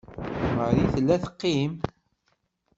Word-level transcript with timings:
Marie 0.57 0.89
tella 0.93 1.15
teqqim. 1.23 1.71